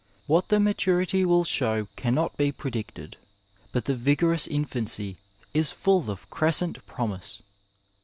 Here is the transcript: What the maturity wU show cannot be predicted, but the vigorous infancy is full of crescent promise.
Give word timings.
What 0.25 0.47
the 0.47 0.59
maturity 0.59 1.23
wU 1.25 1.43
show 1.45 1.85
cannot 1.95 2.35
be 2.35 2.51
predicted, 2.51 3.17
but 3.71 3.85
the 3.85 3.93
vigorous 3.93 4.47
infancy 4.47 5.17
is 5.53 5.69
full 5.69 6.09
of 6.09 6.27
crescent 6.31 6.83
promise. 6.87 7.43